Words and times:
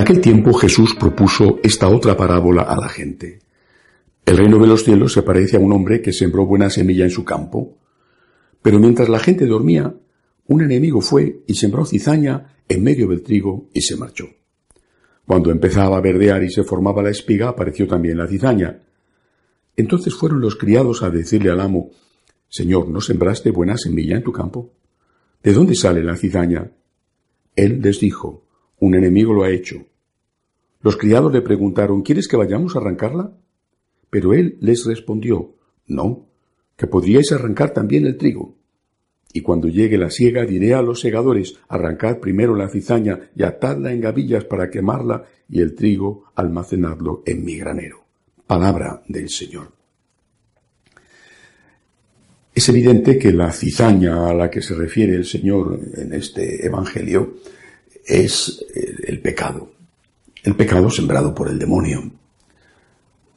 aquel 0.00 0.20
tiempo 0.20 0.52
Jesús 0.54 0.94
propuso 0.94 1.58
esta 1.62 1.88
otra 1.88 2.16
parábola 2.16 2.62
a 2.62 2.76
la 2.76 2.88
gente. 2.88 3.40
El 4.24 4.36
reino 4.36 4.58
de 4.58 4.66
los 4.66 4.84
cielos 4.84 5.12
se 5.12 5.22
parece 5.22 5.56
a 5.56 5.60
un 5.60 5.72
hombre 5.72 6.00
que 6.00 6.12
sembró 6.12 6.46
buena 6.46 6.70
semilla 6.70 7.04
en 7.04 7.10
su 7.10 7.24
campo. 7.24 7.78
Pero 8.62 8.78
mientras 8.78 9.08
la 9.08 9.18
gente 9.18 9.46
dormía, 9.46 9.94
un 10.46 10.62
enemigo 10.62 11.00
fue 11.00 11.42
y 11.46 11.54
sembró 11.54 11.84
cizaña 11.84 12.54
en 12.68 12.82
medio 12.84 13.08
del 13.08 13.22
trigo 13.22 13.68
y 13.72 13.82
se 13.82 13.96
marchó. 13.96 14.28
Cuando 15.26 15.50
empezaba 15.50 15.96
a 15.96 16.00
verdear 16.00 16.42
y 16.42 16.50
se 16.50 16.64
formaba 16.64 17.02
la 17.02 17.10
espiga, 17.10 17.48
apareció 17.48 17.86
también 17.86 18.18
la 18.18 18.26
cizaña. 18.26 18.80
Entonces 19.76 20.14
fueron 20.14 20.40
los 20.40 20.56
criados 20.56 21.02
a 21.02 21.10
decirle 21.10 21.50
al 21.50 21.60
amo, 21.60 21.90
Señor, 22.48 22.88
¿no 22.88 23.00
sembraste 23.00 23.50
buena 23.50 23.76
semilla 23.76 24.16
en 24.16 24.24
tu 24.24 24.32
campo? 24.32 24.72
¿De 25.42 25.52
dónde 25.52 25.74
sale 25.74 26.02
la 26.02 26.16
cizaña? 26.16 26.70
Él 27.54 27.80
les 27.80 28.00
dijo, 28.00 28.44
un 28.80 28.94
enemigo 28.94 29.32
lo 29.32 29.44
ha 29.44 29.50
hecho. 29.50 29.86
Los 30.82 30.96
criados 30.96 31.32
le 31.32 31.42
preguntaron, 31.42 32.02
¿quieres 32.02 32.26
que 32.26 32.36
vayamos 32.36 32.74
a 32.74 32.78
arrancarla? 32.78 33.32
Pero 34.08 34.32
él 34.32 34.56
les 34.60 34.86
respondió, 34.86 35.54
no, 35.86 36.26
que 36.76 36.86
podríais 36.86 37.32
arrancar 37.32 37.72
también 37.72 38.06
el 38.06 38.16
trigo. 38.16 38.56
Y 39.32 39.42
cuando 39.42 39.68
llegue 39.68 39.98
la 39.98 40.10
siega 40.10 40.44
diré 40.44 40.74
a 40.74 40.82
los 40.82 41.00
segadores, 41.00 41.54
arrancad 41.68 42.18
primero 42.18 42.56
la 42.56 42.68
cizaña 42.68 43.30
y 43.36 43.44
atadla 43.44 43.92
en 43.92 44.00
gavillas 44.00 44.44
para 44.44 44.70
quemarla 44.70 45.24
y 45.48 45.60
el 45.60 45.74
trigo 45.74 46.24
almacenadlo 46.34 47.22
en 47.26 47.44
mi 47.44 47.56
granero. 47.56 48.04
Palabra 48.46 49.02
del 49.06 49.28
Señor. 49.28 49.72
Es 52.52 52.68
evidente 52.68 53.18
que 53.18 53.32
la 53.32 53.52
cizaña 53.52 54.28
a 54.28 54.34
la 54.34 54.50
que 54.50 54.60
se 54.60 54.74
refiere 54.74 55.14
el 55.14 55.24
Señor 55.24 55.78
en 55.94 56.12
este 56.12 56.66
Evangelio 56.66 57.36
es 58.04 58.64
el 58.74 59.20
pecado. 59.20 59.79
El 60.42 60.54
pecado 60.54 60.90
sembrado 60.90 61.34
por 61.34 61.48
el 61.48 61.58
demonio. 61.58 62.10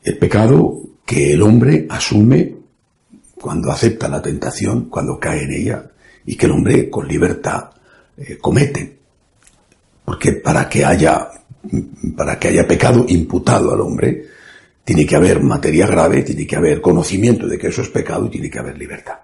El 0.04 0.18
pecado 0.18 0.82
que 1.06 1.34
el 1.34 1.42
hombre 1.42 1.86
asume 1.90 2.56
cuando 3.36 3.72
acepta 3.72 4.08
la 4.08 4.22
tentación, 4.22 4.90
cuando 4.90 5.20
cae 5.20 5.44
en 5.44 5.52
ella, 5.52 5.92
y 6.26 6.36
que 6.36 6.46
el 6.46 6.54
hombre 6.54 6.90
con 6.90 7.08
libertad 7.08 7.72
eh, 8.18 8.38
comete. 8.40 9.00
Porque 10.06 10.34
para 10.34 10.70
que 10.70 10.86
haya, 10.86 11.30
para 12.16 12.40
que 12.40 12.50
haya 12.50 12.68
pecado 12.68 13.06
imputado 13.08 13.74
al 13.74 13.82
hombre, 13.82 14.26
tiene 14.84 15.06
que 15.06 15.16
haber 15.16 15.42
materia 15.42 15.88
grave, 15.88 16.24
tiene 16.24 16.46
que 16.46 16.56
haber 16.56 16.82
conocimiento 16.82 17.48
de 17.48 17.58
que 17.58 17.68
eso 17.68 17.82
es 17.82 17.90
pecado 17.90 18.26
y 18.28 18.30
tiene 18.30 18.50
que 18.50 18.60
haber 18.60 18.78
libertad. 18.78 19.20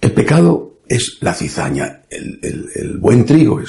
El 0.00 0.12
pecado 0.12 0.75
es 0.88 1.18
la 1.20 1.34
cizaña, 1.34 2.02
el, 2.10 2.98
buen 2.98 3.24
trigo 3.24 3.60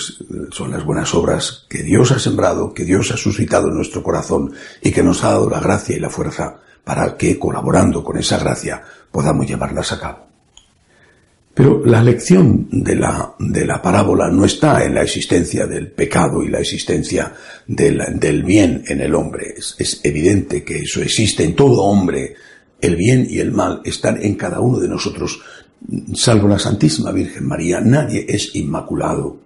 son 0.51 0.71
las 0.71 0.83
buenas 0.83 1.13
obras 1.15 1.65
que 1.67 1.83
Dios 1.83 2.11
ha 2.11 2.19
sembrado, 2.19 2.73
que 2.73 2.85
Dios 2.85 3.11
ha 3.11 3.17
suscitado 3.17 3.69
en 3.69 3.75
nuestro 3.75 4.03
corazón 4.03 4.53
y 4.81 4.91
que 4.91 5.03
nos 5.03 5.23
ha 5.23 5.31
dado 5.31 5.49
la 5.49 5.59
gracia 5.59 5.97
y 5.97 5.99
la 5.99 6.09
fuerza 6.09 6.59
para 6.83 7.17
que, 7.17 7.39
colaborando 7.39 8.03
con 8.03 8.17
esa 8.17 8.37
gracia, 8.37 8.83
podamos 9.11 9.47
llevarlas 9.47 9.91
a 9.91 9.99
cabo. 9.99 10.27
Pero 11.53 11.81
la 11.83 12.03
lección 12.03 12.67
de 12.71 12.95
la, 12.95 13.33
de 13.39 13.65
la 13.65 13.81
parábola 13.81 14.29
no 14.29 14.45
está 14.45 14.85
en 14.85 14.93
la 14.93 15.01
existencia 15.01 15.65
del 15.65 15.91
pecado 15.91 16.43
y 16.43 16.49
la 16.49 16.59
existencia 16.59 17.33
del, 17.65 17.99
del 18.19 18.43
bien 18.43 18.83
en 18.87 19.01
el 19.01 19.15
hombre. 19.15 19.55
Es, 19.57 19.75
es 19.79 20.01
evidente 20.03 20.63
que 20.63 20.77
eso 20.77 21.01
existe 21.01 21.43
en 21.43 21.55
todo 21.55 21.81
hombre. 21.81 22.35
El 22.79 22.95
bien 22.95 23.25
y 23.27 23.39
el 23.39 23.51
mal 23.51 23.81
están 23.83 24.23
en 24.23 24.35
cada 24.35 24.59
uno 24.59 24.77
de 24.77 24.87
nosotros 24.87 25.41
salvo 26.13 26.47
la 26.47 26.59
Santísima 26.59 27.11
Virgen 27.11 27.47
María, 27.47 27.79
nadie 27.81 28.25
es 28.27 28.55
inmaculado. 28.55 29.37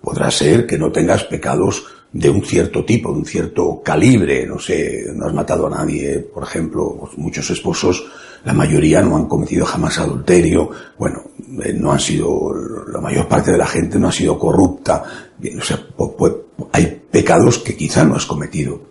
Podrá 0.00 0.30
ser 0.30 0.66
que 0.66 0.78
no 0.78 0.92
tengas 0.92 1.24
pecados 1.24 1.84
de 2.12 2.30
un 2.30 2.42
cierto 2.44 2.84
tipo, 2.84 3.12
de 3.12 3.18
un 3.18 3.26
cierto 3.26 3.82
calibre, 3.82 4.46
no 4.46 4.58
sé, 4.58 5.04
no 5.14 5.26
has 5.26 5.34
matado 5.34 5.66
a 5.66 5.70
nadie, 5.70 6.18
por 6.20 6.44
ejemplo, 6.44 7.10
muchos 7.16 7.50
esposos, 7.50 8.06
la 8.44 8.54
mayoría 8.54 9.02
no 9.02 9.16
han 9.16 9.26
cometido 9.26 9.66
jamás 9.66 9.98
adulterio, 9.98 10.70
bueno, 10.98 11.22
eh, 11.62 11.74
no 11.74 11.92
han 11.92 12.00
sido, 12.00 12.52
la 12.90 13.00
mayor 13.00 13.28
parte 13.28 13.52
de 13.52 13.58
la 13.58 13.66
gente 13.66 13.98
no 13.98 14.08
ha 14.08 14.12
sido 14.12 14.38
corrupta, 14.38 15.02
bien, 15.36 15.60
o 15.60 15.64
sea, 15.64 15.84
hay 16.72 17.02
pecados 17.10 17.58
que 17.58 17.76
quizá 17.76 18.04
no 18.04 18.14
has 18.14 18.24
cometido, 18.24 18.82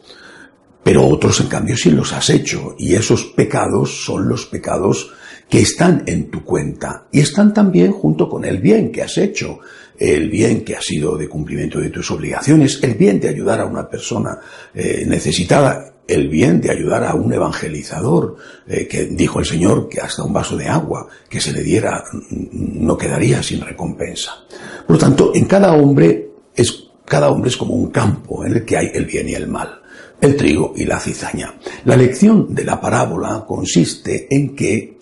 pero 0.84 1.08
otros 1.08 1.40
en 1.40 1.47
cambio 1.47 1.75
sí 1.75 1.90
los 1.90 2.14
has 2.14 2.30
hecho, 2.30 2.75
y 2.78 2.94
esos 2.94 3.24
pecados 3.24 4.06
son 4.06 4.28
los 4.28 4.46
pecados 4.46 5.14
que 5.50 5.60
están 5.60 6.04
en 6.06 6.30
tu 6.30 6.44
cuenta 6.44 7.08
y 7.12 7.20
están 7.20 7.54
también 7.54 7.92
junto 7.92 8.28
con 8.28 8.46
el 8.46 8.60
bien 8.60 8.92
que 8.92 9.04
has 9.04 9.18
hecho, 9.18 9.60
el 9.98 10.30
bien 10.30 10.64
que 10.64 10.76
ha 10.76 10.82
sido 10.82 11.18
de 11.18 11.30
cumplimiento 11.30 11.80
de 11.80 11.90
tus 11.90 12.10
obligaciones, 12.12 12.80
el 12.82 12.96
bien 12.96 13.20
de 13.20 13.30
ayudar 13.30 13.62
a 13.62 13.66
una 13.66 13.88
persona 13.88 14.40
eh, 14.74 15.06
necesitada, 15.08 15.94
el 16.08 16.28
bien 16.30 16.62
de 16.62 16.72
ayudar 16.72 17.04
a 17.04 17.16
un 17.16 17.32
evangelizador, 17.32 18.36
eh, 18.68 18.88
que 18.88 19.06
dijo 19.06 19.40
el 19.40 19.46
Señor 19.46 19.88
que 19.88 20.02
hasta 20.02 20.24
un 20.24 20.34
vaso 20.34 20.58
de 20.58 20.68
agua 20.68 21.08
que 21.30 21.40
se 21.40 21.54
le 21.54 21.64
diera 21.64 22.04
mm, 22.12 22.86
no 22.86 22.98
quedaría 22.98 23.42
sin 23.42 23.62
recompensa. 23.62 24.32
Por 24.86 24.96
lo 24.96 25.00
tanto, 25.00 25.32
en 25.34 25.46
cada 25.46 25.74
hombre 25.74 26.30
es, 26.56 26.90
cada 27.06 27.30
hombre 27.30 27.50
es 27.50 27.58
como 27.58 27.76
un 27.76 27.92
campo 27.92 28.46
en 28.46 28.54
el 28.54 28.66
que 28.66 28.78
hay 28.78 28.92
el 28.94 29.06
bien 29.06 29.30
y 29.30 29.34
el 29.34 29.48
mal 29.48 29.82
el 30.22 30.38
trigo 30.38 30.74
y 30.76 30.86
la 30.86 31.00
cizaña. 31.00 31.56
La 31.84 31.98
lección 31.98 32.56
de 32.56 32.64
la 32.64 32.80
parábola 32.80 33.44
consiste 33.46 34.28
en 34.30 34.56
que 34.56 34.95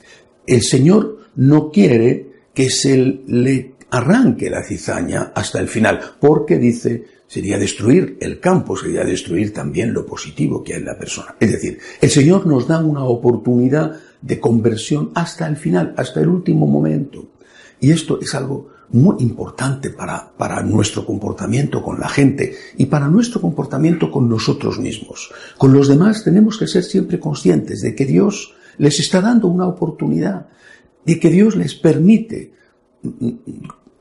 el 0.47 0.61
Señor 0.61 1.19
no 1.35 1.71
quiere 1.71 2.31
que 2.53 2.69
se 2.69 2.97
le 2.97 3.73
arranque 3.89 4.49
la 4.49 4.63
cizaña 4.63 5.31
hasta 5.35 5.59
el 5.59 5.67
final, 5.67 5.99
porque 6.19 6.57
dice, 6.57 7.05
sería 7.27 7.57
destruir 7.57 8.17
el 8.19 8.39
campo, 8.39 8.75
sería 8.75 9.03
destruir 9.03 9.53
también 9.53 9.93
lo 9.93 10.05
positivo 10.05 10.63
que 10.63 10.73
hay 10.73 10.79
en 10.79 10.85
la 10.85 10.97
persona. 10.97 11.35
Es 11.39 11.51
decir, 11.51 11.79
el 12.01 12.09
Señor 12.09 12.47
nos 12.47 12.67
da 12.67 12.79
una 12.79 13.03
oportunidad 13.03 13.99
de 14.21 14.39
conversión 14.39 15.11
hasta 15.13 15.47
el 15.47 15.57
final, 15.57 15.93
hasta 15.97 16.21
el 16.21 16.27
último 16.27 16.65
momento. 16.65 17.29
Y 17.79 17.91
esto 17.91 18.19
es 18.19 18.33
algo 18.33 18.69
muy 18.89 19.15
importante 19.19 19.89
para, 19.89 20.31
para 20.37 20.61
nuestro 20.61 21.05
comportamiento 21.05 21.81
con 21.81 21.99
la 21.99 22.07
gente 22.07 22.55
y 22.77 22.85
para 22.85 23.07
nuestro 23.07 23.41
comportamiento 23.41 24.11
con 24.11 24.29
nosotros 24.29 24.79
mismos. 24.79 25.31
Con 25.57 25.73
los 25.73 25.87
demás 25.87 26.23
tenemos 26.23 26.57
que 26.57 26.67
ser 26.67 26.83
siempre 26.83 27.19
conscientes 27.19 27.81
de 27.81 27.95
que 27.95 28.05
Dios 28.05 28.53
les 28.77 28.99
está 28.99 29.21
dando 29.21 29.47
una 29.47 29.67
oportunidad 29.67 30.47
y 31.05 31.19
que 31.19 31.29
Dios 31.29 31.55
les 31.55 31.75
permite, 31.75 32.53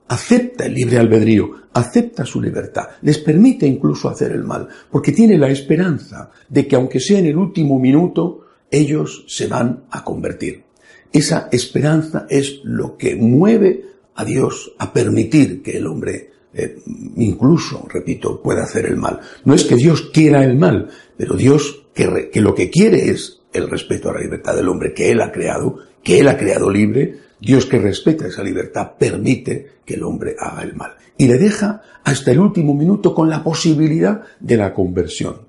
acepta 0.08 0.66
el 0.66 0.74
libre 0.74 0.98
albedrío, 0.98 1.50
acepta 1.72 2.24
su 2.24 2.40
libertad, 2.40 2.88
les 3.02 3.18
permite 3.18 3.66
incluso 3.66 4.08
hacer 4.08 4.32
el 4.32 4.44
mal, 4.44 4.68
porque 4.90 5.12
tiene 5.12 5.38
la 5.38 5.48
esperanza 5.48 6.30
de 6.48 6.66
que 6.66 6.76
aunque 6.76 7.00
sea 7.00 7.18
en 7.18 7.26
el 7.26 7.36
último 7.36 7.78
minuto, 7.78 8.46
ellos 8.70 9.24
se 9.28 9.46
van 9.46 9.84
a 9.90 10.04
convertir. 10.04 10.64
Esa 11.12 11.48
esperanza 11.52 12.26
es 12.28 12.60
lo 12.64 12.96
que 12.96 13.16
mueve 13.16 13.84
a 14.14 14.24
Dios 14.24 14.72
a 14.78 14.92
permitir 14.92 15.62
que 15.62 15.76
el 15.76 15.86
hombre 15.86 16.30
eh, 16.54 16.78
incluso, 17.16 17.86
repito, 17.88 18.40
pueda 18.42 18.64
hacer 18.64 18.86
el 18.86 18.96
mal. 18.96 19.20
No 19.44 19.54
es 19.54 19.64
que 19.64 19.76
Dios 19.76 20.10
quiera 20.12 20.44
el 20.44 20.56
mal, 20.56 20.88
pero 21.16 21.34
Dios 21.34 21.86
que 21.94 22.40
lo 22.40 22.54
que 22.54 22.70
quiere 22.70 23.10
es 23.10 23.41
el 23.52 23.68
respeto 23.68 24.10
a 24.10 24.14
la 24.14 24.20
libertad 24.20 24.54
del 24.54 24.68
hombre 24.68 24.94
que 24.94 25.10
Él 25.10 25.20
ha 25.20 25.32
creado, 25.32 25.78
que 26.02 26.18
Él 26.18 26.28
ha 26.28 26.36
creado 26.36 26.70
libre, 26.70 27.18
Dios 27.40 27.66
que 27.66 27.78
respeta 27.78 28.26
esa 28.26 28.42
libertad 28.42 28.92
permite 28.98 29.72
que 29.84 29.94
el 29.94 30.04
hombre 30.04 30.36
haga 30.38 30.62
el 30.62 30.74
mal. 30.74 30.92
Y 31.18 31.26
le 31.26 31.38
deja 31.38 31.82
hasta 32.04 32.30
el 32.30 32.38
último 32.38 32.74
minuto 32.74 33.14
con 33.14 33.28
la 33.28 33.42
posibilidad 33.42 34.22
de 34.38 34.56
la 34.56 34.72
conversión. 34.72 35.40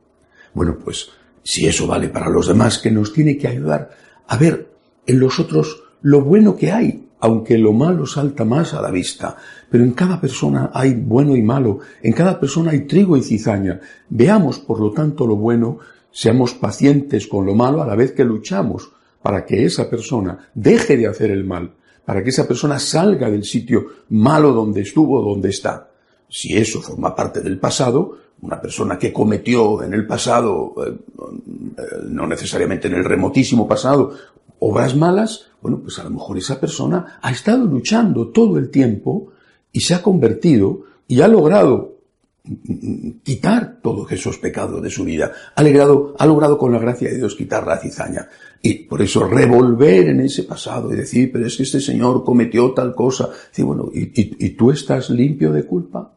Bueno, 0.53 0.78
pues 0.84 1.09
si 1.44 1.68
eso 1.68 1.88
vale 1.88 2.09
para 2.09 2.30
los 2.30 2.47
demás, 2.47 2.80
que 2.80 2.92
nos 2.92 3.13
tiene 3.13 3.38
que 3.38 3.47
ayudar 3.47 3.92
a 4.28 4.38
ver 4.38 4.69
en 5.06 5.19
los 5.19 5.39
otros 5.39 5.83
lo 6.01 6.22
bueno 6.22 6.56
que 6.56 6.72
hay, 6.72 7.07
aunque 7.19 7.57
lo 7.57 7.74
malo 7.74 8.06
salta 8.06 8.44
más 8.44 8.74
a 8.74 8.81
la 8.81 8.92
vista. 8.92 9.38
Pero 9.69 9.83
en 9.83 9.94
cada 9.94 10.19
persona 10.19 10.72
hay 10.74 10.94
bueno 10.94 11.36
y 11.36 11.42
malo, 11.42 11.80
en 12.01 12.13
cada 12.13 12.39
persona 12.39 12.72
hay 12.72 12.81
trigo 12.81 13.18
y 13.18 13.24
cizaña. 13.24 13.80
Veamos, 14.10 14.60
por 14.60 14.80
lo 14.80 14.92
tanto, 14.92 15.27
lo 15.27 15.36
bueno 15.36 15.80
Seamos 16.13 16.54
pacientes 16.54 17.27
con 17.27 17.45
lo 17.45 17.56
malo 17.56 17.81
a 17.81 17.88
la 17.88 17.95
vez 17.95 18.12
que 18.12 18.24
luchamos 18.24 18.92
para 19.21 19.45
que 19.45 19.65
esa 19.65 19.89
persona 19.89 20.48
deje 20.54 20.95
de 20.95 21.07
hacer 21.07 21.31
el 21.31 21.44
mal, 21.44 21.74
para 22.06 22.24
que 22.24 22.30
esa 22.30 22.48
persona 22.48 22.77
salga 22.77 23.31
del 23.31 23.44
sitio 23.44 23.88
malo 24.10 24.54
donde 24.54 24.81
estuvo, 24.81 25.21
donde 25.24 25.50
está. 25.50 25.89
Si 26.30 26.56
eso 26.56 26.81
forma 26.81 27.15
parte 27.15 27.42
del 27.42 27.57
pasado, 27.57 28.18
una 28.42 28.62
persona 28.62 29.00
que 29.00 29.12
cometió 29.12 29.81
en 29.81 29.94
el 29.95 30.06
pasado, 30.06 30.75
eh, 30.86 30.98
no 32.10 32.27
necesariamente 32.27 32.88
en 32.88 32.94
el 32.94 33.06
remotísimo 33.06 33.68
pasado, 33.68 34.13
obras 34.60 34.95
malas, 34.95 35.48
bueno, 35.62 35.80
pues 35.80 35.98
a 35.98 36.04
lo 36.04 36.12
mejor 36.12 36.38
esa 36.38 36.60
persona 36.60 37.18
ha 37.21 37.31
estado 37.31 37.65
luchando 37.65 38.27
todo 38.27 38.60
el 38.60 38.69
tiempo 38.69 39.31
y 39.71 39.80
se 39.80 39.95
ha 39.95 40.04
convertido 40.04 40.81
y 41.07 41.21
ha 41.21 41.27
logrado 41.27 41.93
quitar 43.24 43.80
todos 43.81 44.12
esos 44.12 44.38
pecados 44.38 44.81
de 44.81 44.90
su 44.90 45.06
vida. 45.06 45.31
Ha 45.56 45.63
logrado, 45.63 46.57
con 46.57 46.74
la 46.74 46.80
gracia 46.80 47.10
de 47.10 47.18
Dios 47.18 47.36
quitar 47.36 47.66
la 47.66 47.80
cizaña. 47.80 48.28
Y 48.62 48.86
por 48.86 49.01
eso 49.01 49.28
revolver 49.28 50.10
en 50.10 50.22
ese 50.22 50.44
pasado 50.44 50.92
y 50.92 50.98
decir, 50.98 51.31
pero 51.31 51.45
es 51.45 51.56
que 51.56 51.63
este 51.63 51.80
señor 51.80 52.24
cometió 52.24 52.72
tal 52.72 52.94
cosa. 52.94 53.30
bueno, 53.60 53.90
¿y, 53.94 54.50
tú 54.51 54.72
estás 54.72 55.10
limpio 55.10 55.51
de 55.51 55.63
culpa? 55.63 56.13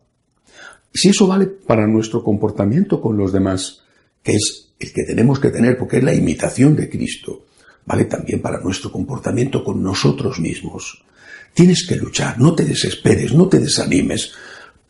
Si 0.92 1.10
eso 1.10 1.26
vale 1.26 1.46
para 1.46 1.86
nuestro 1.86 2.22
comportamiento 2.24 3.00
con 3.00 3.16
los 3.16 3.32
demás, 3.32 3.82
que 4.22 4.32
es 4.32 4.72
el 4.78 4.92
que 4.92 5.04
tenemos 5.04 5.38
que 5.38 5.50
tener 5.50 5.78
porque 5.78 5.98
es 5.98 6.04
la 6.04 6.14
imitación 6.14 6.74
de 6.74 6.88
Cristo, 6.88 7.46
vale 7.84 8.06
también 8.06 8.40
para 8.40 8.60
nuestro 8.60 8.90
comportamiento 8.90 9.62
con 9.62 9.82
nosotros 9.82 10.40
mismos. 10.40 11.04
Tienes 11.54 11.86
que 11.86 11.96
luchar, 11.96 12.38
no 12.38 12.54
te 12.54 12.64
desesperes, 12.64 13.32
no 13.32 13.48
te 13.48 13.60
desanimes. 13.60 14.32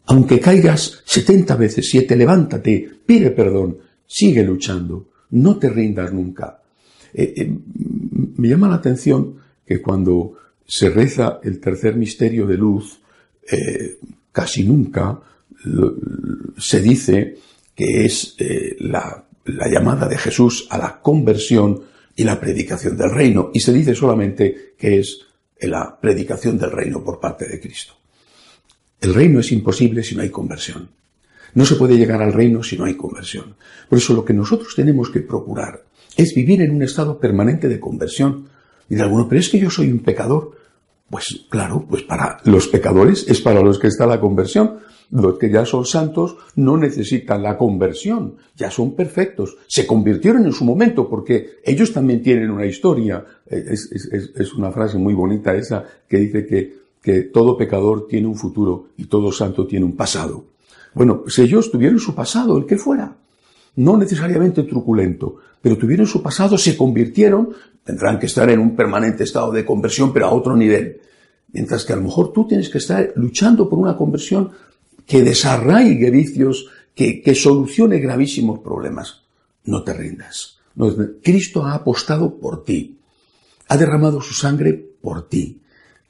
Aunque 0.06 0.41
caigas 0.41 1.03
setenta 1.05 1.56
veces 1.56 1.88
siete, 1.91 2.17
levántate, 2.17 2.88
pide 3.05 3.31
perdón, 3.31 3.79
sigue 4.06 4.44
luchando, 4.44 5.08
no 5.31 5.58
te 5.58 5.69
rindas 5.69 6.12
nunca. 6.12 6.62
Eh, 7.12 7.35
eh, 7.37 7.58
me 8.37 8.49
llama 8.49 8.69
la 8.69 8.76
atención 8.76 9.37
que 9.67 9.82
cuando 9.82 10.35
se 10.67 10.91
reza 10.91 11.41
el 11.43 11.58
tercer 11.61 11.97
misterio 11.97 12.47
de 12.47 12.56
luz, 12.56 13.00
eh, 13.50 13.99
casi 14.32 14.64
nunca 14.64 15.20
se 16.58 16.81
dice 16.81 17.38
que 17.75 18.05
es 18.05 18.37
la, 18.79 19.25
la 19.47 19.69
llamada 19.69 20.06
de 20.06 20.19
Jesús 20.19 20.67
a 20.70 20.79
la 20.79 21.00
conversión 21.00 21.82
y 22.14 22.23
la 22.25 22.38
predicación 22.38 22.97
del 22.97 23.11
reino, 23.11 23.50
y 23.53 23.61
se 23.61 23.73
dice 23.73 23.94
solamente 23.94 24.75
que 24.79 25.00
es 25.00 25.20
la 25.61 25.99
predicación 26.00 26.58
del 26.58 26.70
reino 26.70 27.03
por 27.03 27.19
parte 27.19 27.49
de 27.49 27.58
Cristo. 27.58 27.94
El 29.00 29.14
reino 29.14 29.40
es 29.40 29.52
imposible 29.52 30.02
si 30.02 30.14
no 30.14 30.22
hay 30.22 30.31
conversión. 30.31 30.88
No 31.54 31.64
se 31.64 31.76
puede 31.76 31.96
llegar 31.96 32.22
al 32.22 32.32
reino 32.32 32.62
si 32.62 32.76
no 32.76 32.84
hay 32.84 32.94
conversión. 32.94 33.54
Por 33.88 33.98
eso 33.98 34.14
lo 34.14 34.25
que 34.25 34.34
nosotros 34.34 34.75
tenemos 34.75 35.10
que 35.10 35.20
procurar 35.20 35.84
es 36.16 36.34
vivir 36.34 36.62
en 36.62 36.75
un 36.75 36.82
estado 36.82 37.19
permanente 37.19 37.69
de 37.69 37.81
conversión. 37.81 38.48
Y 38.88 38.94
de 38.94 39.02
alguno, 39.02 39.28
pero 39.28 39.40
es 39.40 39.48
que 39.48 39.58
yo 39.58 39.70
soy 39.70 39.90
un 39.90 40.00
pecador. 40.00 40.52
Pues 41.08 41.46
claro, 41.48 41.87
pues 41.88 42.02
para 42.02 42.38
los 42.44 42.69
pecadores 42.69 43.26
es 43.28 43.40
para 43.40 43.62
los 43.62 43.78
que 43.78 43.87
está 43.87 44.06
la 44.06 44.20
conversión. 44.20 44.81
Los 45.10 45.38
que 45.38 45.50
ya 45.50 45.64
son 45.64 45.87
santos 45.87 46.37
no 46.56 46.76
necesitan 46.76 47.43
la 47.43 47.56
conversión, 47.56 48.37
ya 48.56 48.72
son 48.72 48.96
perfectos. 48.96 49.56
Se 49.69 49.87
convirtieron 49.87 50.44
en 50.44 50.52
su 50.52 50.64
momento 50.64 51.08
porque 51.08 51.58
ellos 51.64 51.93
también 51.93 52.22
tienen 52.22 52.50
una 52.50 52.66
historia. 52.66 53.25
Es, 53.46 53.88
es 53.93 54.52
una 54.54 54.72
frase 54.72 54.98
muy 54.98 55.14
bonita 55.14 55.54
esa 55.54 55.84
que 56.08 56.19
dice 56.19 56.44
que, 56.44 56.86
que 57.06 57.23
todo 57.23 57.56
pecador 57.56 58.08
tiene 58.08 58.26
un 58.26 58.35
futuro 58.35 58.88
y 58.97 59.05
todo 59.05 59.31
santo 59.31 59.64
tiene 59.64 59.87
un 59.87 59.94
pasado. 59.94 60.47
Bueno, 60.93 61.23
pues 61.23 61.38
ellos 61.38 61.70
tuvieron 61.70 62.00
su 62.00 62.17
pasado, 62.17 62.58
el 62.58 62.67
que 62.67 62.76
fuera 62.76 63.17
no 63.76 63.97
necesariamente 63.97 64.64
truculento, 64.64 65.37
pero 65.62 65.79
tuvieron 65.79 66.08
su 66.08 66.20
pasado, 66.20 66.58
se 66.58 66.76
convirtieron, 66.76 67.50
tendrán 67.85 68.19
que 68.19 68.26
estar 68.26 68.50
en 68.50 68.58
un 68.58 68.75
permanente 68.75 69.23
estado 69.23 69.53
de 69.53 69.64
conversión, 69.64 70.12
pero 70.12 70.26
a 70.26 70.32
otro 70.32 70.56
nivel. 70.56 71.00
Mientras 71.53 71.85
que 71.85 71.93
a 71.93 71.97
lo 71.97 72.03
mejor 72.03 72.32
tú 72.32 72.49
tienes 72.49 72.69
que 72.69 72.79
estar 72.79 73.12
luchando 73.14 73.69
por 73.69 73.79
una 73.79 73.97
conversión 73.97 74.50
que 75.06 75.23
desarraigue 75.23 76.11
vicios, 76.11 76.67
que, 76.93 77.23
que 77.23 77.37
solucione 77.37 78.00
gravísimos 78.00 78.58
problemas. 78.58 79.23
No 79.64 79.85
te 79.85 79.93
rindas. 79.93 80.58
Cristo 81.23 81.64
ha 81.64 81.75
apostado 81.75 82.38
por 82.38 82.64
ti. 82.64 82.99
Ha 83.69 83.76
derramado 83.76 84.20
su 84.20 84.35
sangre 84.35 84.73
por 85.00 85.29
ti. 85.29 85.61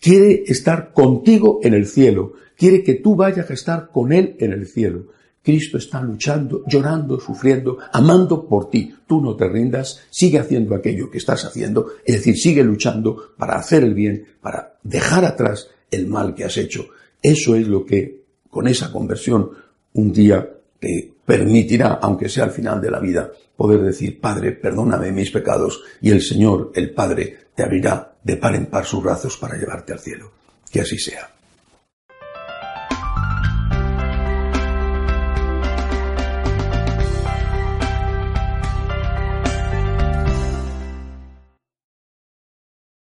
Quiere 0.01 0.45
estar 0.47 0.93
contigo 0.93 1.61
en 1.63 1.75
el 1.75 1.87
cielo. 1.87 2.35
Quiere 2.57 2.83
que 2.83 2.95
tú 2.95 3.17
vayas 3.17 3.51
a 3.51 3.55
estar 3.55 3.91
con 3.91 4.13
Él 4.13 4.37
en 4.39 4.53
el 4.53 4.67
cielo. 4.67 5.07
Cristo 5.47 5.79
está 5.79 6.01
luchando, 6.01 6.65
llorando, 6.67 7.21
sufriendo, 7.21 7.79
amando 7.93 8.49
por 8.49 8.69
ti. 8.69 8.93
Tú 9.07 9.21
no 9.21 9.37
te 9.37 9.49
rindas, 9.49 10.01
sigue 10.11 10.41
haciendo 10.41 10.75
aquello 10.75 11.09
que 11.09 11.19
estás 11.19 11.45
haciendo, 11.45 11.87
es 12.05 12.17
decir, 12.17 12.37
sigue 12.37 12.65
luchando 12.65 13.35
para 13.39 13.55
hacer 13.55 13.85
el 13.85 13.95
bien, 13.95 14.27
para 14.41 14.75
dejar 14.83 15.25
atrás 15.25 15.69
el 15.89 16.09
mal 16.09 16.35
que 16.35 16.43
has 16.43 16.57
hecho. 16.57 16.89
Eso 17.23 17.55
es 17.55 17.69
lo 17.69 17.87
que, 17.87 18.23
con 18.51 18.67
esa 18.67 18.91
conversión, 18.91 19.51
un 19.93 20.13
día 20.13 20.51
te 20.81 21.13
permitirá, 21.25 22.01
aunque 22.03 22.29
sea 22.29 22.45
al 22.45 22.51
final 22.51 22.81
de 22.81 22.91
la 22.91 22.99
vida, 22.99 23.31
poder 23.57 23.83
decir, 23.83 24.21
Padre, 24.21 24.51
perdóname 24.51 25.13
mis 25.13 25.31
pecados, 25.31 25.81
y 26.01 26.11
el 26.11 26.23
Señor, 26.23 26.73
el 26.75 26.91
Padre, 26.91 27.37
te 27.55 27.63
abrirá 27.63 28.16
de 28.27 28.37
par 28.37 28.57
en 28.57 28.67
par 28.67 28.85
sus 28.85 29.05
brazos 29.05 29.37
para 29.37 29.57
llevarte 29.57 29.93
al 29.93 30.01
cielo. 30.01 30.33
Que 30.69 30.81
así 30.81 30.99
sea. 30.99 31.31